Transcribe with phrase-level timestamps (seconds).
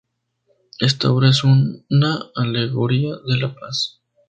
[0.79, 4.01] Esta obra es una alegoría de la Paz.